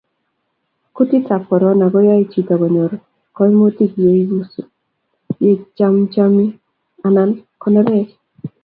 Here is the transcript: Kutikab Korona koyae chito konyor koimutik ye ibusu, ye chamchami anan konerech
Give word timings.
Kutikab 0.95 1.41
Korona 1.49 1.85
koyae 1.93 2.23
chito 2.31 2.53
konyor 2.61 2.91
koimutik 3.35 3.91
ye 4.03 4.11
ibusu, 4.23 4.61
ye 5.41 5.51
chamchami 5.77 6.45
anan 7.07 7.29
konerech 7.61 8.11